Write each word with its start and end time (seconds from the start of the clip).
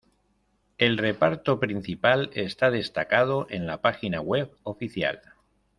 El 0.79 0.97
reparto 0.97 1.59
principal 1.59 2.31
está 2.33 2.71
destacado 2.71 3.45
en 3.51 3.67
la 3.67 3.81
página 3.83 4.19
web 4.19 4.51
oficial. 4.63 5.21